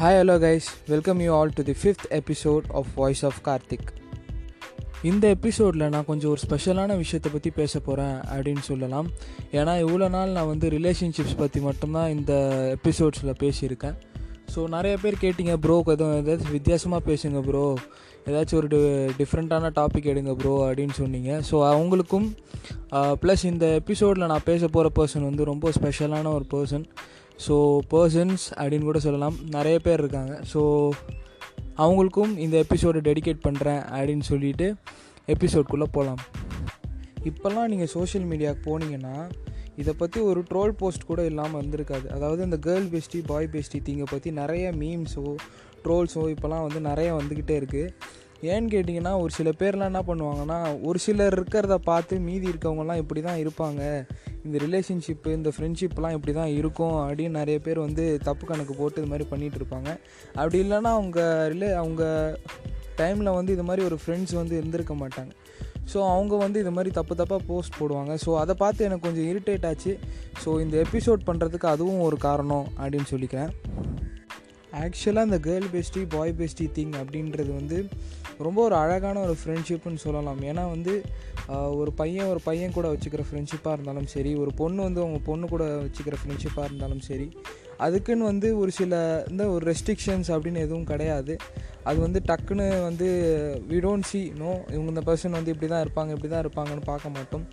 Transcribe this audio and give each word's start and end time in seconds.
Hi 0.00 0.18
hello 0.18 0.34
guys 0.44 0.66
welcome 0.90 1.18
you 1.22 1.30
all 1.38 1.50
to 1.56 1.62
the 1.68 1.72
fifth 1.80 2.04
episode 2.18 2.66
of 2.78 2.90
voice 3.00 3.20
of 3.28 3.40
Karthik 3.48 3.88
இந்த 5.10 5.24
எபிசோடில் 5.36 5.84
நான் 5.94 6.06
கொஞ்சம் 6.10 6.30
ஒரு 6.30 6.40
ஸ்பெஷலான 6.44 6.96
விஷயத்தை 7.02 7.30
பற்றி 7.32 7.50
பேச 7.58 7.80
போகிறேன் 7.80 8.16
அப்படின்னு 8.34 8.62
சொல்லலாம். 8.68 9.08
ஏன்னா 9.58 9.74
இவ்வளோ 9.84 10.08
நாள் 10.16 10.32
நான் 10.38 10.50
வந்து 10.52 10.70
ரிலேஷன்ஷிப்ஸ் 10.76 11.36
பற்றி 11.42 11.60
மட்டும்தான் 11.66 12.08
இந்த 12.16 12.32
எபிசோட்ஸில் 12.76 13.32
பேசியிருக்கேன். 13.42 13.98
ஸோ 14.54 14.62
நிறைய 14.76 14.94
பேர் 15.04 15.20
கேட்டிங்க 15.24 15.56
ப்ரோ 15.64 15.76
எதுவும் 15.94 16.16
ஏதாச்சும் 16.22 16.56
வித்தியாசமாக 16.58 17.02
பேசுங்க 17.10 17.42
ப்ரோ 17.50 17.66
ஏதாச்சும் 18.28 18.60
ஒரு 18.62 18.80
டிஃப்ரெண்ட்டான 19.20 19.74
டாபிக் 19.82 20.10
எடுங்க 20.14 20.34
ப்ரோ 20.40 20.56
அப்படின்னு 20.70 20.96
சொன்னீங்க. 21.02 21.30
ஸோ 21.50 21.56
அவங்களுக்கும் 21.74 22.28
ப்ளஸ் 23.22 23.44
இந்த 23.52 23.66
எபிசோடில் 23.82 24.30
நான் 24.34 24.48
பேச 24.50 24.62
போகிற 24.76 24.88
பர்சன் 25.00 25.30
வந்து 25.30 25.44
ரொம்ப 25.54 25.68
ஸ்பெஷலான 25.80 26.32
ஒரு 26.38 26.46
பர்சன் 26.56 26.86
ஸோ 27.46 27.54
பர்சன்ஸ் 27.92 28.44
அப்படின்னு 28.60 28.88
கூட 28.88 28.98
சொல்லலாம். 28.98 29.36
நிறைய 29.56 29.76
பேர் 29.78 30.02
இருக்காங்க. 30.02 30.34
ஸோ 30.52 30.60
அவங்களுக்கும் 31.84 32.32
இந்த 32.44 32.56
எபிசோடை 32.64 33.00
டெடிகேட் 33.08 33.44
பண்ணுறேன் 33.46 33.82
அப்படின்னு 33.96 34.26
சொல்லிட்டு 34.32 34.66
எபிசோட்குள்ளே 35.34 35.86
போகலாம் 35.92 36.20
இப்போல்லாம் 37.30 37.70
நீங்கள் 37.72 37.92
சோஷியல் 37.94 38.26
மீடியாவுக்கு 38.30 38.66
போனீங்கன்னா 38.68 39.14
இதை 39.76 39.92
பற்றி 39.94 40.18
ஒரு 40.20 40.40
ட்ரோல் 40.50 40.72
போஸ்ட் 40.80 41.08
கூட 41.10 41.20
இல்லாமல் 41.24 41.60
வந்திருக்காது 41.62 42.06
அதாவது 42.16 42.40
இந்த 42.44 42.58
கேர்ள் 42.66 42.88
பெஸ்டி 42.94 43.18
பாய் 43.26 43.50
பெஸ்டி 43.52 43.78
திங்கை 43.86 44.06
பற்றி 44.10 44.30
நிறைய 44.30 44.72
மீம்ஸோ 44.80 45.24
ட்ரோல்ஸோ 45.84 46.22
இப்போலாம் 46.34 46.64
வந்து 46.66 46.80
நிறைய 46.80 47.10
வந்துக்கிட்டே 47.14 47.56
இருக்குது 47.60 47.92
ஏன்னு 48.52 48.70
கேட்டிங்கன்னா 48.74 49.12
ஒரு 49.22 49.32
சில 49.38 49.48
பேர்லாம் 49.60 49.90
என்ன 49.92 50.02
பண்ணுவாங்கன்னா 50.08 50.58
ஒரு 50.82 50.98
சிலர் 50.98 51.36
இருக்கிறத 51.38 51.76
பார்த்து 51.90 52.14
மீதி 52.28 52.46
இருக்கவங்கலாம் 52.52 53.00
இப்படி 53.02 53.20
தான் 53.20 53.40
இருப்பாங்க. 53.40 53.82
இந்த 54.46 54.56
ரிலேஷன்ஷிப்பு 54.64 55.30
இந்த 55.38 55.50
ஃப்ரெண்ட்ஷிப்லாம் 55.54 56.14
இப்படி 56.16 56.32
தான் 56.40 56.52
இருக்கும் 56.60 56.96
அப்படின்னு 57.06 57.40
நிறைய 57.40 57.58
பேர் 57.66 57.78
வந்து 57.86 58.04
தப்பு 58.28 58.44
கணக்கு 58.50 58.74
போட்டு 58.80 59.00
இது 59.02 59.10
மாதிரி 59.12 59.26
பண்ணிகிட்டு 59.32 59.58
இருப்பாங்க. 59.60 59.90
அப்படி 60.40 60.58
இல்லைன்னா 60.64 60.92
அவங்க 60.98 61.20
ரிலே 61.52 61.70
அவங்க 61.82 62.04
டைமில் 63.00 63.36
வந்து 63.38 63.54
இது 63.56 63.64
மாதிரி 63.70 63.84
ஒரு 63.88 63.98
ஃப்ரெண்ட்ஸ் 64.02 64.34
வந்து 64.40 64.54
இருந்திருக்க 64.60 64.94
மாட்டாங்க. 65.02 65.32
ஸோ 65.92 65.98
அவங்க 66.14 66.34
வந்து 66.44 66.58
இது 66.62 66.72
மாதிரி 66.76 66.90
தப்பு 66.98 67.14
தப்பாக 67.20 67.42
போஸ்ட் 67.50 67.78
போடுவாங்க. 67.80 68.12
ஸோ 68.24 68.30
அதை 68.42 68.54
பார்த்து 68.62 68.86
எனக்கு 68.88 69.06
கொஞ்சம் 69.06 69.28
இரிட்டேட் 69.30 69.66
ஆச்சு. 69.70 69.92
ஸோ 70.42 70.50
இந்த 70.64 70.76
எபிசோட் 70.84 71.26
பண்ணுறதுக்கு 71.28 71.68
அதுவும் 71.74 72.02
ஒரு 72.08 72.18
காரணம் 72.26 72.66
அப்படின்னு 72.80 73.10
சொல்லிக்கிறேன். 73.14 73.52
ஆக்சுவலாக 74.82 75.28
இந்த 75.28 75.38
girl 75.46 75.68
bestie 75.76 76.02
boy 76.16 76.34
bestie 76.40 76.66
thing 76.76 76.94
அப்படின்றது 77.02 77.50
வந்து 77.60 77.78
ரொம்ப 78.46 78.60
ஒரு 78.68 78.76
அழகான 78.82 79.20
ஒரு 79.26 79.34
ஃப்ரெண்ட்ஷிப்னு 79.40 80.02
சொல்லலாம். 80.04 80.40
ஏன்னா 80.50 80.64
வந்து 80.74 80.92
ஒரு 81.80 81.90
பையன் 82.00 82.30
ஒரு 82.32 82.40
பையன் 82.48 82.76
கூட 82.76 82.86
வச்சுக்கிற 82.92 83.22
ஃப்ரெண்ட்ஷிப்பாக 83.28 83.74
இருந்தாலும் 83.76 84.08
சரி 84.14 84.32
ஒரு 84.42 84.52
பொண்ணு 84.60 84.80
வந்து 84.88 85.02
அவங்க 85.04 85.20
பொண்ணு 85.30 85.48
கூட 85.54 85.64
வச்சுக்கிற 85.84 86.16
ஃப்ரெண்ட்ஷிப்பாக 86.22 86.68
இருந்தாலும் 86.70 87.02
சரி 87.08 87.28
அதுக்குன்னு 87.86 88.30
வந்து 88.32 88.48
ஒரு 88.62 88.70
சில 88.78 88.94
இந்த 89.30 89.44
ஒரு 89.54 89.64
ரெஸ்ட்ரிக்ஷன்ஸ் 89.70 90.30
அப்படின்னு 90.34 90.64
எதுவும் 90.66 90.88
கிடையாது. 90.92 91.34
அது 91.90 91.98
வந்து 92.04 92.20
டக்குன்னு 92.30 92.66
வந்து 92.88 93.06
வி 93.68 93.78
டோன்ட் 93.84 94.08
சி 94.08 94.20
நோ 94.40 94.50
இவங்க 94.74 94.88
இந்த 94.94 95.02
பர்சன் 95.06 95.36
வந்து 95.38 95.52
இப்படி 95.54 95.68
தான் 95.72 95.82
இருப்பாங்க 95.84 96.10
இப்படி 96.16 96.30
தான் 96.32 96.42
இருப்பாங்கன்னு 96.44 96.84
பார்க்க 96.90 97.14
மாட்டோம். 97.16 97.44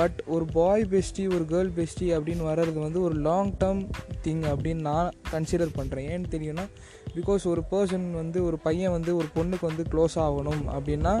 பட் 0.00 0.18
ஒரு 0.34 0.44
பாய் 0.58 0.84
பெஸ்டி 0.92 1.24
ஒரு 1.36 1.44
கேர்ள் 1.52 1.72
பெஸ்டி 1.78 2.06
அப்படின்னு 2.16 2.44
வர்றது 2.50 2.78
வந்து 2.86 3.00
ஒரு 3.08 3.16
லாங் 3.28 3.52
டேர்ம் 3.62 3.82
திங் 4.26 4.44
அப்படின்னு 4.52 4.84
நான் 4.90 5.10
கன்சிடர் 5.32 5.76
பண்ணுறேன் 5.78 6.08
ஏன்னு 6.12 6.32
தெரியும்னா 6.34 6.66
பிகாஸ் 7.16 7.42
ஒரு 7.52 7.62
பர்சன் 7.72 8.06
வந்து 8.20 8.38
ஒரு 8.48 8.58
பையன் 8.66 8.94
வந்து 8.96 9.12
ஒரு 9.20 9.28
பொண்ணுக்கு 9.36 9.64
வந்து 9.70 9.84
க்ளோஸ் 9.92 10.16
ஆகணும் 10.26 10.62
அப்படின்னா 10.76 11.14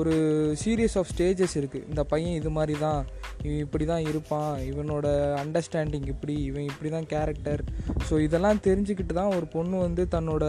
ஒரு 0.00 0.14
சீரியஸ் 0.62 0.96
ஆஃப் 1.00 1.10
ஸ்டேஜஸ் 1.12 1.56
இருக்குது 1.60 1.86
இந்த 1.90 2.02
பையன் 2.12 2.36
இது 2.40 2.50
மாதிரி 2.58 2.74
தான் 2.84 3.00
இவன் 3.44 3.62
இப்படி 3.66 3.84
தான் 3.92 4.04
இருப்பான் 4.10 4.50
இவனோட 4.70 5.06
அண்டர்ஸ்டாண்டிங் 5.44 6.08
இப்படி 6.14 6.36
இவன் 6.48 6.68
இப்படி 6.72 6.90
தான் 6.96 7.08
கேரக்டர் 7.14 7.62
ஸோ 8.08 8.14
இதெல்லாம் 8.26 8.60
தெரிஞ்சுக்கிட்டு 8.66 9.14
தான் 9.18 9.34
ஒரு 9.36 9.46
பொண்ணு 9.54 9.76
வந்து 9.84 10.02
தன்னோட 10.14 10.44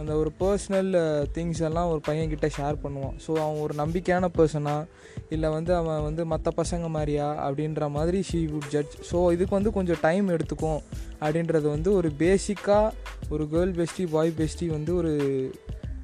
அந்த 0.00 0.12
ஒரு 0.20 0.30
பர்சனல் 0.42 0.90
திங்ஸ் 1.36 1.62
எல்லாம் 1.68 1.90
ஒரு 1.94 2.00
பையன்கிட்ட 2.08 2.48
ஷேர் 2.56 2.78
பண்ணுவான். 2.84 3.16
ஸோ 3.24 3.30
அவன் 3.44 3.62
ஒரு 3.66 3.74
நம்பிக்கையான 3.82 4.30
பர்சனாக 4.38 4.86
இல்லை 5.34 5.48
வந்து 5.56 5.72
அவன் 5.74 6.04
வந்து 6.08 6.22
மற்ற 6.32 6.50
பசங்க 6.60 6.86
மாதிரியா? 6.96 7.28
அப்படின்ற 7.46 7.88
மாதிரி 7.96 8.20
ஷீ 8.30 8.40
வுட் 8.52 8.70
ஜட்ஜ் 8.74 8.94
ஸோ 9.10 9.18
இதுக்கு 9.36 9.58
வந்து 9.58 9.72
கொஞ்சம் 9.78 10.02
டைம் 10.06 10.28
எடுத்துக்கும் 10.36 10.80
அப்படின்றது 11.22 11.66
வந்து 11.76 11.90
ஒரு 11.92 12.10
பேசிக்காக 12.22 12.94
ஒரு 13.28 13.46
கேர்ள் 13.54 13.74
பெஸ்டி 13.80 14.06
பாய் 14.14 14.36
பெஸ்டி 14.38 14.68
வந்து 14.76 14.94
ஒரு 14.94 15.12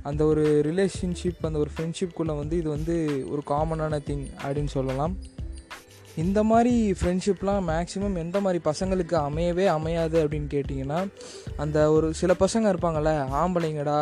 அந்த 0.03 0.23
ஒரு 0.31 0.43
ரிலேஷன்ஷிப் 0.67 1.47
அந்த 1.49 1.59
ஒரு 1.59 1.71
ஃப்ரெண்ட்ஷிப்குள்ளே 1.75 2.35
வந்து 2.41 2.57
இது 2.57 2.69
வந்து 2.69 2.95
ஒரு 3.33 3.43
காமனான 3.53 4.01
திங் 4.09 4.27
அப்படின்னு 4.43 4.73
சொல்லலாம். 4.79 5.15
இந்த 6.23 6.41
மாதிரி 6.49 6.73
ஃப்ரெண்ட்ஷிப்லாம் 6.99 7.65
மேக்ஸிமம் 7.71 8.17
எந்த 8.23 8.41
மாதிரி 8.41 8.61
பசங்களுக்கு 8.67 9.17
அமையவே 9.29 9.65
அமையாது 9.77 10.17
அப்படின்னு 10.25 10.49
கேட்டிங்கன்னா 10.53 10.99
அந்த 11.63 11.79
ஒரு 11.95 12.09
சில 12.21 12.33
பசங்க 12.43 12.73
இருப்பாங்கள்ல 12.73 13.13
ஆம்பளைங்கடா 13.43 13.99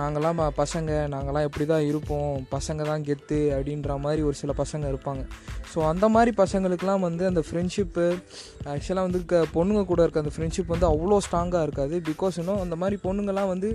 நாங்களாம் 0.00 0.40
பசங்க 0.60 0.92
நாங்களாம் 1.14 1.46
எப்படி 1.48 1.64
தான் 1.72 1.84
இருப்போம் 1.90 2.46
பசங்க 2.54 2.84
தான் 2.90 3.04
கெத்து 3.08 3.40
அப்படின்ற 3.56 3.98
மாதிரி 4.04 4.22
ஒரு 4.22 4.36
சில 4.40 4.52
பசங்க 4.62 4.86
இருப்பாங்க. 4.92 5.22
ஸோ 5.72 5.80
அந்த 5.90 6.08
மாதிரி 6.14 6.32
பசங்களுக்கெலாம் 6.40 7.04
வந்து 7.08 7.24
அந்த 7.30 7.42
ஃப்ரெண்ட்ஷிப்பு 7.48 8.06
ஆக்சுவலாக 8.72 9.06
வந்து 9.08 9.20
க 9.30 9.44
பொண்ணுங்க 9.54 9.84
கூட 9.92 10.02
இருக்க 10.02 10.24
அந்த 10.24 10.34
ஃப்ரெண்ட்ஷிப் 10.36 10.72
வந்து 10.74 10.88
அவ்வளோ 10.92 11.18
ஸ்ட்ராங்காக 11.26 11.66
இருக்காது. 11.66 11.96
பிகாஸ் 12.10 12.38
இன்னும் 12.42 12.64
அந்த 12.64 12.76
மாதிரி 12.82 12.98
பொண்ணுங்கள்லாம் 13.06 13.52
வந்து 13.54 13.70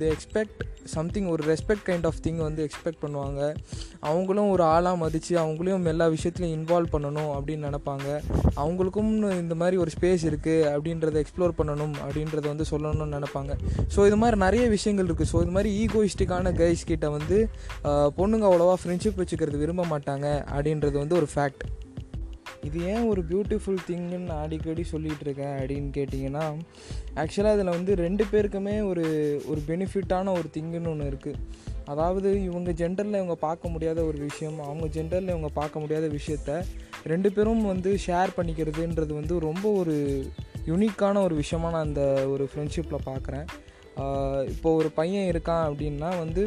தே 0.00 0.08
எக்ஸ்பெக்ட் 0.14 0.62
சம்திங் 0.94 1.28
ஒரு 1.34 1.42
ரெஸ்பெக்ட் 1.52 1.86
கைண்ட் 1.86 2.08
ஆஃப் 2.08 2.20
திங் 2.24 2.40
வந்து 2.48 2.64
எக்ஸ்பெக்ட் 2.66 3.00
பண்ணுவாங்க. 3.04 3.40
அவங்களும் 4.08 4.50
ஒரு 4.54 4.64
ஆளாக 4.74 4.96
மதித்து 5.04 5.32
அவங்களையும் 5.44 5.88
எல்லா 5.92 6.06
விஷயத்துலையும் 6.16 6.56
இன்வால்வ் 6.58 6.75
பண்ணணும் 6.92 7.30
அப்படின்னு 7.36 7.68
நினப்பாங்க. 7.68 8.08
அவங்களுக்கும் 8.62 9.10
இந்த 9.42 9.54
மாதிரி 9.62 9.76
ஒரு 9.84 9.92
ஸ்பேஸ் 9.96 10.24
இருக்குது 10.30 10.66
அப்படின்றத 10.74 11.22
எக்ஸ்ப்ளோர் 11.22 11.56
பண்ணணும் 11.60 11.94
அப்படின்றத 12.06 12.46
வந்து 12.52 12.66
சொல்லணும்னு 12.72 13.16
நினப்பாங்க. 13.18 13.54
ஸோ 13.94 14.06
இது 14.10 14.18
மாதிரி 14.24 14.38
நிறைய 14.46 14.66
விஷயங்கள் 14.76 15.08
இருக்குது 15.08 15.32
ஸோ 15.32 15.40
இது 15.46 15.54
மாதிரி 15.56 15.72
ஈகோயிஸ்டிக்கான 15.84 16.52
கைஸ் 16.60 16.84
கிட்ட 16.92 17.08
வந்து 17.16 17.38
பொண்ணுங்க 18.20 18.46
அவ்வளோவா 18.50 18.76
ஃப்ரெண்ட்ஷிப் 18.82 19.20
வச்சுக்கிறது 19.22 19.64
விரும்ப 19.64 19.86
மாட்டாங்க 19.94 20.28
அப்படின்றது 20.54 20.96
வந்து 21.02 21.18
ஒரு 21.22 21.28
ஃபேக்ட் 21.34 21.64
இது 22.66 22.78
ஏன் 22.92 23.04
ஒரு 23.10 23.20
பியூட்டிஃபுல் 23.30 23.80
திங்குன்னு 23.88 24.36
அடிக்கடி 24.44 24.84
சொல்லிகிட்டு 24.92 25.24
இருக்கேன் 25.26 25.54
அப்படின்னு 25.58 25.90
கேட்டிங்கன்னா 25.98 26.44
ஆக்சுவலாக 27.22 27.56
இதில் 27.56 27.74
வந்து 27.76 27.92
ரெண்டு 28.02 28.24
பேருக்குமே 28.32 28.74
ஒரு 28.90 29.04
ஒரு 29.50 29.60
பெனிஃபிட்டான 29.70 30.32
ஒரு 30.38 30.48
திங்குன்னு 30.56 30.90
ஒன்று 30.92 31.10
இருக்குது 31.12 31.38
அதாவது 31.88 32.42
இவங்க 32.44 32.70
ஜெண்டரில் 32.72 33.14
இவங்க 33.14 33.34
பார்க்க 33.34 33.68
முடியாத 33.68 34.04
ஒரு 34.04 34.18
விஷயம் 34.18 34.58
அவங்க 34.60 34.86
ஜெண்டரில் 34.86 35.28
இவங்க 35.28 35.50
பார்க்க 35.54 35.78
முடியாத 35.78 36.06
விஷயத்த 36.08 36.64
ரெண்டு 37.04 37.32
பேரும் 37.32 37.64
வந்து 37.64 37.90
ஷேர் 38.06 38.36
பண்ணிக்கிறதுன்றது 38.36 39.12
வந்து 39.14 39.38
ரொம்ப 39.40 39.72
ஒரு 39.72 39.96
யுனிக்கான 40.66 41.22
ஒரு 41.22 41.34
விஷயமாக 41.34 41.72
நான் 41.74 41.86
அந்த 41.86 42.04
ஒரு 42.28 42.44
ஃப்ரெண்ட்ஷிப்பில் 42.52 43.06
பார்க்குறேன். 43.06 43.46
இப்போ 44.48 44.74
ஒரு 44.74 44.88
பையன் 44.90 45.28
இருக்கான் 45.32 45.64
அப்படின்னா 45.68 46.18
வந்து 46.18 46.42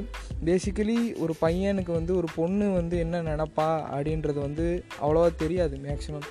பேசிக்கலி 0.46 0.98
ஒரு 1.20 1.34
பையனுக்கு 1.42 1.92
வந்து 1.92 2.16
ஒரு 2.16 2.28
பொண்ணு 2.36 2.66
வந்து 2.72 2.98
என்ன 3.00 3.22
நினப்பா 3.22 3.70
அப்படின்றது 3.92 4.40
வந்து 4.42 4.84
அவ்வளோவா 5.02 5.30
தெரியாது 5.36 5.78
மேக்ஸிமம் 5.78 6.28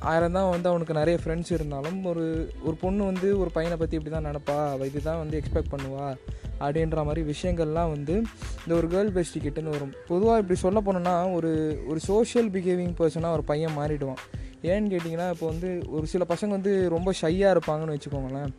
ஆயிரம் 0.00 0.32
தான் 0.32 0.50
வந்து 0.50 0.68
அவனுக்கு 0.68 0.94
நிறைய 0.94 1.18
ஃப்ரெண்ட்ஸ் 1.22 1.52
இருந்தாலும் 1.52 2.04
ஒரு 2.04 2.24
ஒரு 2.64 2.76
பொண்ணு 2.80 3.04
வந்து 3.04 3.38
ஒரு 3.38 3.50
பையனை 3.50 3.76
பற்றி 3.76 3.96
இப்படி 3.96 4.14
தான் 4.14 4.28
நினப்பா 4.30 4.56
அவள் 4.70 4.86
இது 4.86 5.02
தான் 5.02 5.18
வந்து 5.18 5.38
எக்ஸ்பெக்ட் 5.38 5.74
பண்ணுவா 5.74 6.06
அப்படின்ற 6.60 7.04
மாதிரி 7.04 7.32
விஷயங்கள்லாம் 7.32 7.90
வந்து 7.94 8.22
இந்த 8.68 8.74
ஒரு 8.74 8.86
கேர்ள் 8.86 9.16
பெஸ்டி 9.16 9.42
கிட்டேன்னு 9.42 9.74
வரும். 9.76 9.92
பொதுவாக 10.06 10.40
இப்படி 10.40 10.58
சொல்ல 10.58 10.80
போனோன்னா 10.80 11.32
ஒரு 11.32 11.82
ஒரு 11.88 12.00
சோஷியல் 12.00 12.50
பிஹேவிங் 12.50 12.94
பர்சனாக 12.98 13.32
ஒரு 13.32 13.44
பையன் 13.44 13.76
மாறிடுவான். 13.78 14.22
ஏன்னு 14.62 14.90
கேட்டிங்கன்னா 14.92 15.26
இப்போ 15.30 15.46
வந்து 15.46 15.68
ஒரு 15.86 16.06
சில 16.06 16.24
பசங்க 16.28 16.48
வந்து 16.48 16.72
ரொம்ப 16.94 17.12
ஷையாக 17.20 17.54
இருப்பாங்கன்னு 17.54 17.96
வச்சுக்கோங்களேன். 17.96 18.50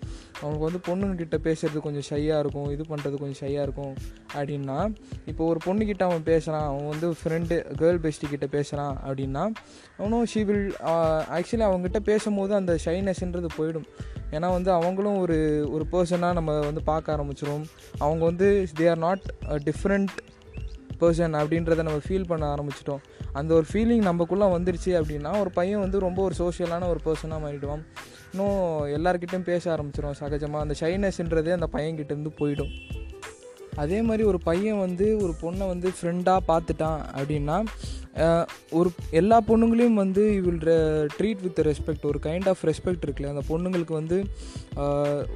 அவங்களுக்கு 0.42 0.68
வந்து 0.68 0.82
பொண்ணுங்கிட்ட 0.90 1.38
பேசுகிறது 1.48 1.80
கொஞ்சம் 1.86 2.08
ஷையாக 2.10 2.40
இருக்கும் 2.40 2.70
இது 2.76 2.86
பண்ணுறது 2.90 3.16
கொஞ்சம் 3.24 3.40
ஷையாக 3.42 3.66
இருக்கும் 3.68 3.94
அப்படின்னா 4.34 4.78
இப்போ 5.26 5.46
ஒரு 5.46 5.60
பொண்ணுக்கிட்ட 5.66 6.04
அவன் 6.10 6.24
பேசுகிறான் 6.24 6.68
அவன் 6.70 6.88
வந்து 6.88 7.10
ஃப்ரெண்டு 7.22 7.58
கேர்ள் 7.82 8.02
பெஸ்டி 8.06 8.30
கிட்ட 8.30 8.48
பேசுகிறான் 8.56 8.96
அப்படின்னா 9.08 9.44
அவனும் 9.98 10.26
ஷீ 10.34 10.44
வில் 10.50 10.70
ஆக்சுவலி 11.38 11.68
அவங்ககிட்ட 11.70 12.02
பேசும்போது 12.12 12.54
அந்த 12.56 12.76
ஷைனஸ்ன்றது 12.86 13.52
போயிடும். 13.58 13.88
ஏன்னா 14.32 14.48
வந்து 14.58 14.72
அவங்களும் 14.72 15.20
ஒரு 15.20 15.38
ஒரு 15.72 15.86
பர்சனாக 15.92 16.38
நம்ம 16.40 16.60
வந்து 16.60 16.84
பார்க்க 16.90 17.16
ஆரம்பிச்சிடும் 17.16 17.64
அவங்க 17.98 18.24
வந்து 18.26 18.68
they 18.80 18.90
are 18.90 18.98
not 18.98 19.26
different 19.70 20.12
person 21.02 21.36
அப்படின்றத 21.40 21.84
நம்ம 21.88 22.02
ஃபீல் 22.08 22.28
பண்ண 22.28 22.46
ஆரம்பிச்சிட்டோம். 22.56 23.04
அந்த 23.34 23.54
ஒரு 23.54 23.66
ஃபீலிங் 23.74 24.02
நமக்குள்ளே 24.02 24.46
வந்துருச்சு 24.46 24.92
அப்படின்னா 25.00 25.40
ஒரு 25.40 25.50
பையன் 25.50 25.80
வந்து 25.80 26.00
ரொம்ப 26.00 26.24
ஒரு 26.24 26.36
சோஷியலான 26.38 26.88
ஒரு 26.88 27.00
பர்சனாக 27.06 27.44
மாறிடுவான். 27.46 27.84
இன்னும் 28.32 28.60
எல்லாருக்கிட்டையும் 28.98 29.44
பேச 29.44 29.76
ஆரம்பிச்சிடும் 29.76 30.20
சகஜமாக 30.20 30.60
அந்த 30.60 30.76
ஷைனஸ்ன்றதே 30.80 31.52
அந்த 31.52 31.70
பையன்கிட்டேருந்து 31.74 32.32
போயிடும். 32.40 32.74
அதே 33.76 34.02
மாதிரி 34.02 34.24
ஒரு 34.24 34.40
பையன் 34.40 34.80
வந்து 34.80 35.18
ஒரு 35.22 35.36
பொண்ணை 35.42 35.68
வந்து 35.68 35.94
ஃப்ரெண்டாக 36.02 36.40
பார்த்துட்டான் 36.48 37.02
அப்படின்னா 37.18 37.66
ஒரு 38.72 38.92
எல்லா 39.12 39.42
பொண்ணுங்களையும் 39.48 39.94
வந்து 39.94 40.42
வில் 40.42 40.60
ட்ரீட் 41.20 41.42
வித் 41.42 41.60
ரெஸ்பெக்ட் 41.60 42.06
ஒரு 42.06 42.20
கைண்ட் 42.24 42.50
ஆஃப் 42.50 42.66
ரெஸ்பெக்ட் 42.66 43.06
இருக்குல்ல 43.06 43.28
அந்த 43.28 43.44
பொண்ணுங்களுக்கு 43.50 43.92
வந்து 43.92 44.26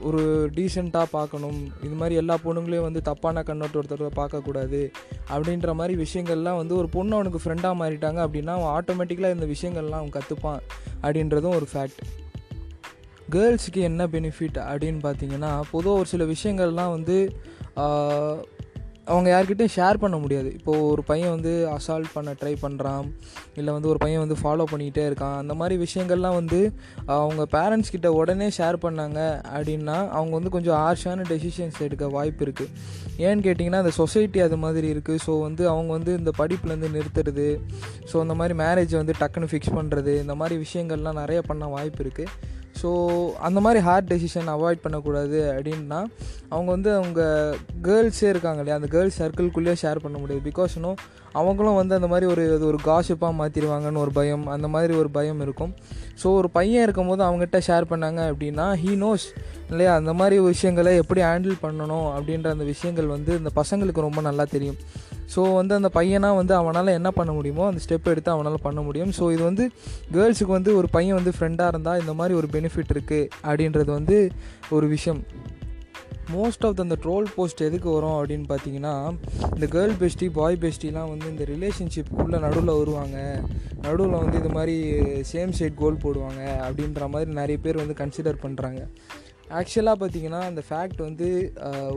ஒரு 0.01 0.51
டீசெண்டாக 0.55 1.05
பார்க்கணும். 1.11 1.71
இது 1.83 1.95
மாதிரி 1.95 2.15
எல்லா 2.15 2.37
பொண்ணுங்களையும் 2.45 2.81
வந்து 2.81 3.01
தப்பான 3.01 3.41
கண்ணோட்டத்தோட 3.41 4.09
பார்க்கக்கூடாது 4.15 4.91
அப்படின்ற 5.29 5.73
மாதிரி 5.73 6.03
விஷயங்கள்லாம் 6.03 6.57
வந்து 6.57 6.75
ஒரு 6.75 6.89
பொண்ணு 6.89 7.15
அவனுக்கு 7.15 7.41
ஃப்ரெண்டாக 7.43 7.79
மாறிட்டாங்க 7.81 8.27
அப்படின்னா 8.27 8.61
அவன் 8.61 8.83
ஆட்டோமேட்டிக்கலாக 8.83 9.33
இந்த 9.33 9.45
விஷயங்கள்லாம் 9.45 10.01
அவன் 10.03 10.11
கற்றுப்பான் 10.11 10.61
அப்படின்றதும் 11.03 11.55
ஒரு 11.55 11.67
ஃபேக்ட் 11.73 12.01
கேர்ள்ஸுக்கு 13.31 13.81
என்ன 13.81 14.07
பெனிஃபிட் 14.07 14.57
அப்படின்னு 14.57 14.99
பார்த்தீங்கன்னா 15.03 15.61
பொதுவாக 15.71 15.99
ஒரு 15.99 16.05
சில 16.05 16.23
விஷயங்கள்லாம் 16.23 16.91
வந்து 16.91 17.33
அவங்க 19.11 19.27
யார்கிட்டையும் 19.31 19.73
ஷேர் 19.75 19.97
பண்ண 20.01 20.17
முடியாது. 20.17 20.49
இப்போது 20.57 20.83
ஒரு 20.89 21.01
பையன் 21.07 21.33
வந்து 21.35 21.51
அசால்ட் 21.75 22.09
பண்ண 22.13 22.31
ட்ரை 22.41 22.51
பண்ணுறான் 22.61 23.07
இல்லை 23.59 23.71
வந்து 23.73 23.89
ஒரு 23.89 23.99
பையன் 24.03 24.21
வந்து 24.25 24.37
ஃபாலோ 24.41 24.65
பண்ணிக்கிட்டே 24.71 25.03
இருக்கான். 25.09 25.35
அந்த 25.41 25.53
மாதிரி 25.53 25.75
விஷயங்கள்லாம் 25.83 26.37
வந்து 26.37 26.59
அவங்க 27.15 27.45
பேரண்ட்ஸ் 27.55 27.93
கிட்ட 27.95 28.11
உடனே 28.19 28.47
ஷேர் 28.57 28.77
பண்ணாங்க 28.85 29.19
அப்படின்னா 29.55 29.97
அவங்க 30.19 30.33
வந்து 30.39 30.53
கொஞ்சம் 30.55 30.79
ஹார்ஷான 30.83 31.25
டெசிஷன்ஸ் 31.31 31.81
எடுக்க 31.87 32.07
வாய்ப்பு 32.07 32.45
இருக்குது 32.47 32.71
ஏன்னு 33.25 33.45
கேட்டிங்கன்னா 33.47 33.83
அந்த 33.83 33.93
சொசைட்டி 34.01 34.41
அது 34.47 34.57
மாதிரி 34.63 34.87
இருக்குது 34.93 35.23
ஸோ 35.25 35.33
வந்து 35.41 35.65
அவங்க 35.73 35.91
வந்து 35.97 36.13
இந்த 36.21 36.33
படிப்புலேருந்து 36.41 36.95
நிறுத்துறது. 36.97 37.49
ஸோ 38.11 38.15
அந்த 38.19 38.35
மாதிரி 38.41 38.55
மேரேஜை 38.63 38.97
வந்து 39.01 39.19
டக்குன்னு 39.21 39.51
ஃபிக்ஸ் 39.53 39.75
பண்ணுறது 39.79 40.13
இந்த 40.23 40.35
மாதிரி 40.35 40.57
விஷயங்கள்லாம் 40.65 41.21
நிறைய 41.23 41.41
பண்ண 41.41 41.67
வாய்ப்பு 41.75 42.03
இருக்குது 42.05 42.51
ஸோ 42.81 42.89
அந்த 43.37 43.59
மாதிரி 43.59 43.79
ஹார்ட் 43.83 44.13
டெசிஷன் 44.13 44.49
அவாய்ட் 44.55 44.81
பண்ணக்கூடாது 44.81 45.39
அப்படின்னா 45.55 45.99
அவங்க 46.49 46.69
வந்து 46.71 46.89
அவங்க 46.95 47.21
கேர்ள்ஸே 47.83 48.29
இருக்காங்க 48.29 48.59
இல்லையா? 48.59 48.77
அந்த 48.79 48.89
கேர்ள்ஸ் 48.95 49.19
சர்க்கிள்குள்ளேயே 49.21 49.75
ஷேர் 49.83 50.03
பண்ண 50.03 50.17
முடியாது. 50.17 50.51
பிகாஸ் 50.51 50.75
இன்னும் 50.75 50.99
அவங்களும் 51.31 51.75
வந்து 51.75 51.95
அந்த 51.95 52.07
மாதிரி 52.07 52.25
ஒரு 52.31 52.43
அது 52.55 52.65
ஒரு 52.65 52.79
காஷிப்பாக 52.85 53.33
மாற்றிடுவாங்கன்னு 53.39 53.97
ஒரு 53.97 54.11
பயம் 54.11 54.45
அந்த 54.47 54.67
மாதிரி 54.67 54.93
ஒரு 54.93 55.09
பயம் 55.09 55.41
இருக்கும். 55.41 55.73
ஸோ 56.23 56.27
ஒரு 56.39 56.49
பையன் 56.49 56.83
இருக்கும்போது 56.83 57.23
அவங்ககிட்ட 57.23 57.61
ஷேர் 57.67 57.89
பண்ணாங்க 57.91 58.21
அப்படின்னா 58.31 58.65
ஹீ 58.83 58.91
நோஸ் 59.05 59.27
இல்லையா? 59.69 59.95
அந்த 59.95 60.13
மாதிரி 60.13 60.35
விஷயங்களை 60.41 60.95
எப்படி 60.95 61.21
ஹேண்டில் 61.21 61.57
பண்ணணும் 61.61 62.07
அப்படின்ற 62.17 62.49
அந்த 62.49 62.63
விஷயங்கள் 62.63 63.05
வந்து 63.05 63.37
இந்த 63.37 63.51
பசங்களுக்கு 63.55 64.07
ரொம்ப 64.07 64.21
நல்லா 64.21 64.43
தெரியும். 64.43 64.79
ஸோ 65.33 65.41
வந்து 65.59 65.73
அந்த 65.79 65.89
பையனாக 65.97 66.39
வந்து 66.39 66.53
அவனால் 66.59 66.95
என்ன 66.99 67.11
பண்ண 67.19 67.31
முடியுமோ 67.37 67.65
அந்த 67.69 67.81
ஸ்டெப் 67.85 68.11
எடுத்து 68.11 68.31
அவனால் 68.35 68.63
பண்ண 68.67 68.81
முடியும். 68.87 69.11
ஸோ 69.19 69.25
இது 69.35 69.43
வந்து 69.49 69.65
கேர்ள்ஸுக்கு 70.15 70.53
வந்து 70.57 70.71
ஒரு 70.79 70.89
பையன் 70.97 71.19
வந்து 71.19 71.33
ஃப்ரெண்டாக 71.37 71.73
இருந்தால் 71.73 72.01
இந்த 72.03 72.15
மாதிரி 72.19 72.35
ஒரு 72.41 72.49
பெனிஃபிட் 72.55 72.93
இருக்குது 72.95 73.29
அப்படின்றது 73.47 73.91
வந்து 73.99 74.17
ஒரு 74.77 74.87
விஷயம். 74.95 75.21
மோஸ்ட் 76.35 76.65
ஆஃப் 76.67 76.81
அந்த 76.83 76.95
ட்ரோல் 77.03 77.25
போஸ்ட் 77.35 77.63
எதுக்கு 77.67 77.89
வரும் 77.95 78.17
அப்படின்னு 78.17 78.45
பார்த்தீங்கன்னா 78.51 78.93
இந்த 79.55 79.65
கேர்ள் 79.73 79.95
பெஸ்டி 80.01 80.27
பாய் 80.37 80.61
பெஸ்டிலாம் 80.63 81.09
வந்து 81.13 81.27
இந்த 81.33 81.43
ரிலேஷன்ஷிப்புக்குள்ளே 81.53 82.39
நடுவில் 82.45 82.77
வருவாங்க. 82.79 83.17
நடுவில் 83.85 84.21
வந்து 84.21 84.37
இது 84.41 84.51
மாதிரி 84.57 84.75
சேம் 85.31 85.53
சைட் 85.57 85.79
கோல் 85.81 86.03
போடுவாங்க 86.05 86.41
அப்படின்ற 86.67 87.09
மாதிரி 87.13 87.31
நிறைய 87.41 87.59
பேர் 87.65 87.81
வந்து 87.81 87.95
கன்சிடர் 88.01 88.43
பண்ணுறாங்க 88.45 88.81
ஆக்சுவலாக 89.57 89.97
பார்த்தீங்கன்னா 90.01 90.41
அந்த 90.49 90.61
ஃபேக்ட் 90.67 91.01
வந்து 91.07 91.27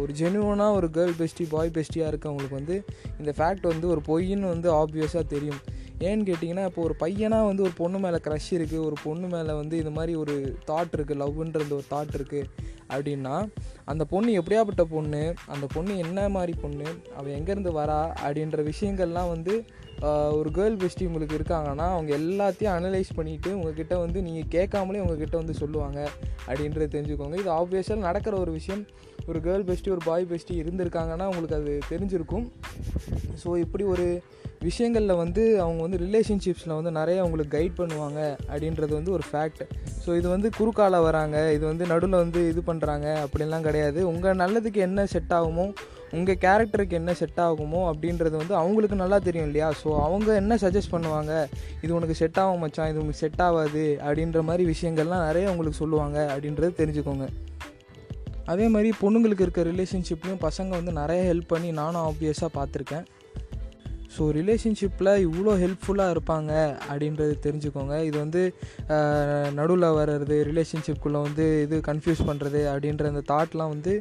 ஒரு 0.03 0.13
ஜெனுவனாக 0.21 0.77
ஒரு 0.79 0.89
கேர்ள் 0.97 1.15
பெஸ்டி 1.21 1.45
பாய் 1.53 1.75
பெஸ்டியாக 1.77 2.11
இருக்கவங்களுக்கு 2.13 2.59
வந்து 2.61 2.77
இந்த 3.21 3.33
ஃபேக்ட் 3.37 3.67
வந்து 3.73 3.87
ஒரு 3.95 4.03
பொய்ன்னு 4.09 4.53
வந்து 4.55 4.69
ஆப்வியஸாக 4.83 5.25
தெரியும். 5.35 5.61
ஏன்னு 6.05 6.27
கேட்டிங்கன்னா 6.29 6.65
இப்போ 6.69 6.83
ஒரு 6.83 6.95
பையனாக 7.03 7.49
வந்து 7.49 7.63
ஒரு 7.67 7.75
பொண்ணு 7.79 7.99
மேலே 7.99 8.19
க்ரஷ் 8.27 8.51
இருக்குது 8.57 8.85
ஒரு 8.89 8.97
பொண்ணு 9.05 9.27
மேலே 9.35 9.53
வந்து 9.61 9.77
இது 9.83 9.91
மாதிரி 9.91 10.15
ஒரு 10.23 10.35
தாட் 10.71 10.95
இருக்குது 10.97 11.21
லவ்ன்றது 11.23 11.73
ஒரு 11.79 11.87
தாட் 11.93 12.15
இருக்குது 12.19 12.51
அப்படின்னா 12.95 13.35
அந்த 13.93 14.03
பொண்ணு 14.13 14.31
எப்படியாப்பட்ட 14.41 14.83
பொண்ணு 14.93 15.23
அந்த 15.55 15.67
பொண்ணு 15.75 15.97
என்ன 16.05 16.29
மாதிரி 16.37 16.55
பொண்ணு 16.65 16.87
அவள் 17.17 17.37
எங்கேருந்து 17.39 17.73
வரா 17.81 18.01
அப்படின்ற 18.25 18.63
விஷயங்கள்லாம் 18.71 19.33
வந்து 19.35 19.55
ஒரு 20.39 20.49
கேர்ள் 20.57 20.79
பெஸ்டி 20.81 21.05
உங்களுக்கு 21.09 21.37
இருக்காங்கன்னா 21.39 21.87
அவங்க 21.95 22.11
எல்லாத்தையும் 22.21 22.75
அனலைஸ் 22.79 23.11
பண்ணிவிட்டு 23.19 23.51
உங்ககிட்ட 23.59 23.95
வந்து 24.03 24.19
நீங்கள் 24.27 24.51
கேட்காமலே 24.57 25.03
உங்ககிட்ட 25.05 25.37
வந்து 25.43 25.55
சொல்லுவாங்க 25.61 26.01
அப்படின்றத 26.49 26.89
தெரிஞ்சுக்கோங்க. 26.95 27.37
இது 27.43 27.51
ஆப்வியஸாக 27.61 28.05
நடக்கிற 28.09 28.35
ஒரு 28.45 28.53
விஷயம். 28.59 28.83
ஒரு 29.29 29.39
கேர்ள் 29.47 29.65
பெஸ்டி 29.69 29.91
ஒரு 29.95 30.03
பாய் 30.09 30.29
பெஸ்டி 30.33 30.55
இருந்திருக்காங்கன்னா 30.63 31.29
உங்களுக்கு 31.31 31.59
அது 31.61 31.73
தெரிஞ்சிருக்கும். 31.93 32.47
ஸோ 33.45 33.49
இப்படி 33.65 33.85
ஒரு 33.95 34.07
விஷயங்களில் 34.69 35.21
வந்து 35.23 35.43
அவங்க 35.65 35.81
வந்து 35.87 35.99
ரிலேஷன்ஷிப்ஸில் 36.05 36.77
வந்து 36.79 36.93
நிறைய 36.99 37.17
அவங்களுக்கு 37.23 37.55
கைட் 37.57 37.77
பண்ணுவாங்க 37.81 38.21
அப்படின்றது 38.51 38.93
வந்து 38.99 39.13
ஒரு 39.17 39.25
ஃபேக்ட் 39.31 39.63
ஸோ 40.05 40.11
இது 40.19 40.27
வந்து 40.35 40.49
குறுக்கால 40.59 41.01
வராங்க. 41.07 41.37
இது 41.57 41.65
வந்து 41.71 41.85
நடுவில் 41.93 42.23
வந்து 42.23 42.41
இது 42.53 42.61
பண்ணுறாங்க 42.71 43.07
அப்படின்லாம் 43.25 43.67
கிடையாது. 43.69 44.01
உங்கள் 44.13 44.41
நல்லதுக்கு 44.43 44.81
என்ன 44.89 45.07
செட் 45.15 45.35
ஆகுமோ 45.39 45.67
உங்கள் 46.17 46.41
கேரக்டருக்கு 46.45 46.99
என்ன 47.01 47.13
செட் 47.21 47.41
ஆகுமோ 47.47 47.81
அப்படின்றது 47.91 48.35
வந்து 48.43 48.55
அவங்களுக்கு 48.61 48.97
நல்லா 49.03 49.19
தெரியும் 49.27 49.49
இல்லையா? 49.49 49.69
ஸோ 49.81 49.89
அவங்க 50.05 50.29
என்ன 50.43 50.59
சஜஸ்ட் 50.65 50.95
பண்ணுவாங்க? 50.95 51.33
இது 51.85 51.91
உனக்கு 51.99 52.17
செட் 52.21 52.39
ஆகும் 52.43 52.63
மச்சான். 52.65 52.91
இது 52.93 53.03
உனக்கு 53.05 53.23
செட் 53.25 53.43
ஆகாது 53.49 53.85
அப்படின்ற 54.07 54.43
மாதிரி 54.51 54.67
விஷயங்கள்லாம் 54.73 55.27
நிறைய 55.29 55.51
உங்களுக்கு 55.55 55.83
சொல்லுவாங்க 55.83 56.19
அப்படின்றது 56.35 56.73
தெரிஞ்சுக்கோங்க. 56.83 57.27
அதே 58.53 58.67
மாதிரி 58.73 58.91
பொண்ணுங்களுக்கு 59.03 59.45
இருக்க 59.47 59.63
ரிலேஷன்ஷிப்லையும் 59.73 60.43
பசங்க 60.49 60.73
வந்து 60.79 60.93
நிறைய 61.01 61.21
ஹெல்ப் 61.31 61.53
பண்ணி 61.53 61.71
நானும் 61.83 62.05
ஆப்வியஸாக 62.09 62.51
பார்த்துருக்கேன். 62.59 63.07
ஸோ 64.17 64.25
ரிலேஷன்ஷிப்பில் 64.39 65.11
இவ்வளோ 65.27 65.55
ஹெல்ப்ஃபுல்லாக 65.63 66.15
இருப்பாங்க 66.15 66.53
அப்படின்றது 66.91 67.35
தெரிஞ்சுக்கோங்க. 67.47 67.95
இது 68.09 68.17
வந்து 68.25 68.43
நடுவில் 69.59 69.89
வர்றது 70.01 70.37
ரிலேஷன்ஷிப்குள்ளே 70.51 71.21
வந்து 71.27 71.47
இது 71.65 71.79
கன்ஃபியூஸ் 71.91 72.23
பண்ணுறது 72.29 72.63
அப்படின்ற 72.73 73.07
அந்த 73.13 73.25
தாட்லாம் 73.33 73.73
வந்து 73.75 73.95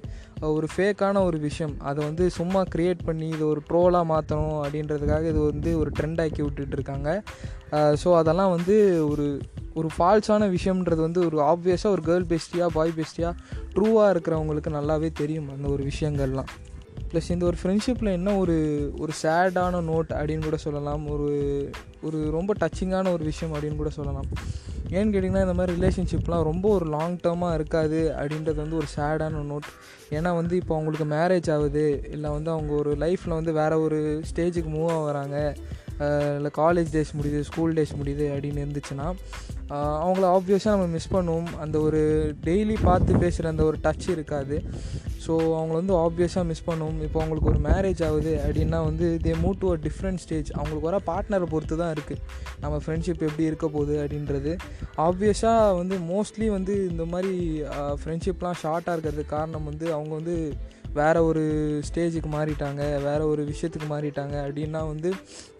ஒரு 0.55 0.67
ஃபேக்கான 0.73 1.23
ஒரு 1.29 1.37
விஷயம். 1.47 1.75
அதை 1.89 1.99
வந்து 2.09 2.25
சும்மா 2.39 2.61
க்ரியேட் 2.75 3.01
பண்ணி 3.09 3.27
இது 3.35 3.43
ஒரு 3.53 3.63
ட்ரோலாக 3.69 4.11
மாற்றணும் 4.13 4.57
அப்படின்றதுக்காக 4.63 5.27
இது 5.33 5.41
வந்து 5.51 5.71
ஒரு 5.81 5.91
ட்ரெண்ட் 5.99 6.21
ஆக்கி 6.25 6.41
விட்டுட்டு 6.45 6.77
இருக்காங்க. 6.79 7.09
ஸோ 8.01 8.09
அதெல்லாம் 8.21 8.53
வந்து 8.57 8.75
ஒரு 9.11 9.27
ஒரு 9.79 9.89
ஃபால்ஸான 9.95 10.43
விஷயம்ன்றது 10.55 11.01
வந்து 11.05 11.21
ஒரு 11.29 11.37
ஆப்வியஸாக 11.53 11.95
ஒரு 11.95 12.03
கேர்ள் 12.09 12.27
பெஸ்டியாக 12.31 12.69
பாய் 12.75 12.95
பெஸ்டியாக 12.99 13.33
ட்ரூவாக 13.75 14.13
இருக்கிறவங்களுக்கு 14.13 14.71
நல்லாவே 14.77 15.09
தெரியும் 15.21 15.49
அந்த 15.55 15.67
ஒரு 15.75 15.83
விஷயங்கள்லாம். 15.91 16.51
ப்ளஸ் 17.15 17.29
இந்த 17.29 17.45
ஒரு 17.45 17.57
ஃப்ரெண்ட்ஷிப்பில் 17.61 18.11
என்ன 18.11 18.29
ஒரு 18.37 18.55
ஒரு 18.99 19.13
சேடான 19.21 19.79
நோட் 19.89 20.09
அப்படின்னு 20.19 20.43
கூட 20.43 20.57
சொல்லலாம். 20.63 21.03
ஒரு 21.13 21.29
ஒரு 22.07 22.19
ரொம்ப 22.35 22.53
டச்சிங்கான 22.61 23.11
ஒரு 23.11 23.23
விஷயம் 23.23 23.53
அப்படின்னு 23.53 23.79
கூட 23.81 23.91
சொல்லலாம். 23.97 24.27
ஏன்னு 24.89 25.13
கேட்டிங்கன்னா 25.13 25.43
இந்த 25.45 25.55
மாதிரி 25.59 25.73
ரிலேஷன்ஷிப்லாம் 25.79 26.43
ரொம்ப 26.49 26.65
ஒரு 26.69 26.85
லாங் 26.95 27.15
டேர்மாக 27.23 27.53
இருக்காது 27.53 27.99
அப்படின்றது 28.17 28.59
வந்து 28.63 28.79
ஒரு 28.81 28.89
சேடான 28.95 29.43
நோட் 29.51 29.69
ஏன்னா 30.17 30.33
வந்து 30.39 30.55
இப்போ 30.61 30.73
அவங்களுக்கு 30.75 31.07
மேரேஜ் 31.15 31.49
ஆகுது. 31.55 31.85
இல்லை 32.11 32.29
வந்து 32.37 32.51
அவங்க 32.55 32.73
ஒரு 32.73 32.93
லைஃப்பில் 33.05 33.37
வந்து 33.39 33.53
வேறு 33.61 33.81
ஒரு 33.81 33.99
ஸ்டேஜுக்கு 34.31 34.71
மூவ் 34.77 34.91
ஆகிறாங்க 34.97 35.37
இல்லை 36.37 36.51
காலேஜ் 36.57 36.93
டேஸ் 36.95 37.15
முடியுது 37.17 37.41
ஸ்கூல் 37.49 37.73
டேஸ் 37.73 37.95
முடியுது 38.01 38.27
அப்படின்னு 38.35 38.65
இருந்துச்சுன்னா 38.65 39.07
அவங்கள 40.05 40.25
ஆப்வியஸாக 40.37 40.73
நம்ம 40.75 40.87
மிஸ் 40.95 41.13
பண்ணுவோம். 41.13 41.47
அந்த 41.63 41.77
ஒரு 41.87 42.01
டெய்லி 42.47 42.75
பார்த்து 42.87 43.21
பேசுகிற 43.23 43.49
அந்த 43.53 43.63
ஒரு 43.69 43.77
டச் 43.85 44.07
இருக்காது. 44.15 44.57
ஸோ 45.25 45.33
அவங்கள 45.59 45.75
வந்து 45.81 45.93
ஆப்வியஸாக 46.03 46.43
மிஸ் 46.49 46.65
பண்ணுவோம். 46.67 46.97
இப்போ 47.05 47.19
அவங்களுக்கு 47.21 47.49
ஒரு 47.53 47.61
மேரேஜ் 47.67 48.01
ஆகுது 48.07 48.33
அப்படின்னா 48.45 48.79
வந்து 48.89 49.07
they 49.23 49.31
move 49.43 49.55
to 49.63 49.69
a 49.75 49.77
different 49.87 50.21
stage 50.23 50.49
அவங்களுக்கு 50.57 50.89
வர 50.89 50.99
பார்ட்னரை 51.09 51.47
பொறுத்து 51.53 51.79
தான் 51.81 51.93
இருக்குது 51.95 52.21
நம்ம 52.63 52.75
ஃப்ரெண்ட்ஷிப் 52.83 53.25
எப்படி 53.29 53.45
இருக்க 53.49 53.67
போகுது 53.77 53.95
அப்படின்றது. 54.03 54.53
ஆப்வியஸாக 55.07 55.73
வந்து 55.81 55.97
மோஸ்ட்லி 56.11 56.49
வந்து 56.57 56.75
இந்த 56.91 57.05
மாதிரி 57.13 57.33
ஃப்ரெண்ட்ஷிப்லாம் 58.03 58.61
ஷார்ட்டாக 58.63 58.95
இருக்கிறதுக்கு 58.95 59.35
காரணம் 59.37 59.69
வந்து 59.71 59.87
அவங்க 59.97 60.13
வந்து 60.19 60.37
வேறு 60.99 61.21
ஒரு 61.29 61.41
ஸ்டேஜுக்கு 61.87 62.29
மாறிட்டாங்க. 62.35 62.83
வேறு 63.07 63.23
ஒரு 63.31 63.41
விஷயத்துக்கு 63.51 63.87
மாறிட்டாங்க 63.95 64.35
அப்படின்னா 64.45 64.83
வந்து 64.93 65.09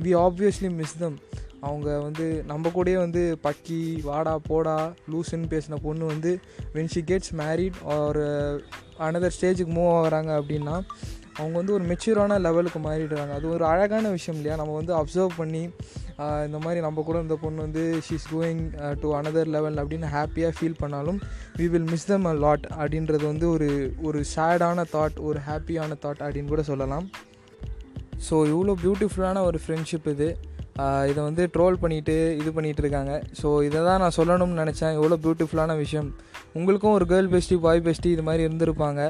வி 0.06 0.14
ஆப்வியஸ்லி 0.28 0.70
மிஸ் 0.82 0.96
தம் 1.02 1.18
அவங்க 1.62 2.00
வந்து 2.00 2.26
நம்ம 2.46 2.70
கூடயே 2.70 2.98
வந்து 2.98 3.38
பக்கி 3.44 3.80
வாடா 4.04 4.36
போடா 4.50 4.78
லூசுன்னு 5.12 5.52
பேசின 5.54 5.80
பொண்ணு 5.84 6.06
வந்து 6.06 6.32
வென் 6.76 6.94
ஷி 6.96 7.04
கெட்ஸ் 7.12 7.34
மேரிட் 7.42 7.78
ஒரு 7.98 8.26
அனதர் 9.00 9.36
ஸ்டேஜுக்கு 9.38 9.76
மூவ் 9.78 9.94
ஆகிறாங்க 9.98 10.32
அப்படின்னா 10.40 10.78
அவங்க 11.38 11.56
வந்து 11.58 11.74
ஒரு 11.74 11.86
மெச்சூரான 11.86 12.38
லெவலுக்கு 12.40 12.80
மாறிடுறாங்க. 12.80 13.34
அது 13.38 13.48
ஒரு 13.56 13.66
அழகான 13.66 14.10
விஷயம் 14.10 14.38
இல்லையா? 14.38 14.56
நம்ம 14.56 14.76
வந்து 14.76 14.94
அப்சர்வ் 15.00 15.34
பண்ணி 15.40 15.64
uh, 16.20 16.40
இந்த 16.48 16.58
மாதிரி 16.58 16.80
நம்ம 16.86 17.02
கூட 17.02 17.18
இந்த 17.26 17.36
பொண்ணு 17.42 17.66
வந்து 17.66 17.84
she's 18.08 18.28
going 18.34 18.62
to 19.02 19.10
another 19.18 19.52
level 19.56 19.80
அப்படின்னு 19.82 20.10
ஹாப்பியாக 20.14 20.56
ஃபீல் 20.58 20.80
பண்ணாலும் 20.84 21.20
we 21.60 21.68
will 21.74 21.90
miss 21.92 22.08
them 22.12 22.28
a 22.32 22.34
lot 22.34 22.66
அப்படின்றது 22.80 23.24
வந்து 23.32 23.50
ஒரு 23.50 23.70
ஒரு 24.02 24.22
சேடான 24.36 24.86
தாட் 24.96 25.20
ஒரு 25.30 25.42
ஹாப்பியான 25.50 25.98
தாட் 26.06 26.24
அப்படின்னு 26.26 26.54
கூட 26.54 26.64
சொல்லலாம். 26.72 27.08
ஸோ 28.28 28.36
இவ்வளோ 28.54 28.76
பியூட்டிஃபுல்லான 28.84 29.44
ஒரு 29.50 29.60
ஃப்ரெண்ட்ஷிப் 29.66 30.10
இது. 30.16 30.30
இதை 31.10 31.20
வந்து 31.28 31.44
ட்ரோல் 31.56 31.78
பண்ணிவிட்டு 31.82 32.16
இது 32.40 32.50
பண்ணிகிட்டு 32.56 32.82
இருக்காங்க. 32.84 33.14
ஸோ 33.42 33.50
இதை 33.68 33.80
தான் 33.88 34.02
நான் 34.04 34.18
சொல்லணும்னு 34.18 34.62
நினச்சேன். 34.64 34.96
எவ்வளோ 35.00 35.18
பியூட்டிஃபுல்லான 35.26 35.76
விஷயம். 35.84 36.10
உங்களுக்கும் 36.60 36.96
ஒரு 36.98 37.06
கேர்ள் 37.12 37.30
பெஸ்டி 37.34 37.58
பாய் 37.66 37.86
பெஸ்டி 37.88 38.10
இது 38.16 38.26
மாதிரி 38.30 38.44
இருந்திருப்பாங்க. 38.48 39.02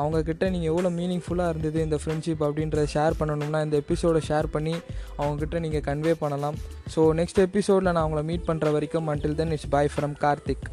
அவங்கக்கிட்ட 0.00 0.44
நீங்கள் 0.54 0.70
எவ்வளோ 0.72 0.88
மீனிங்ஃபுல்லாக 0.98 1.52
இருந்தது 1.52 1.78
இந்த 1.86 1.96
ஃப்ரெண்ட்ஷிப் 2.02 2.44
அப்படின்றத 2.46 2.86
ஷேர் 2.94 3.18
பண்ணணும்னா 3.20 3.60
இந்த 3.66 3.76
எபிசோடை 3.82 4.22
ஷேர் 4.30 4.48
பண்ணி 4.54 4.74
அவங்கக்கிட்ட 5.18 5.58
நீங்கள் 5.66 5.86
கன்வே 5.88 6.14
பண்ணலாம். 6.22 6.56
ஸோ 6.94 7.02
நெக்ஸ்ட் 7.20 7.40
எபிசோடில் 7.48 7.92
நான் 7.92 8.04
அவங்கள 8.04 8.24
மீட் 8.30 8.48
பண்ணுற 8.50 8.72
வரைக்கும் 8.76 9.10
until 9.14 9.38
then 9.40 9.54
it's 9.56 9.72
bye 9.76 9.92
from 9.94 10.16
Karthik 10.24 10.66